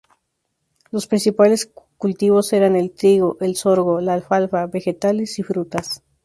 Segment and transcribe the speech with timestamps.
[0.89, 6.01] Los principales cultivos eran el trigo, el sorgo, la alfalfa, vegetales y frutas.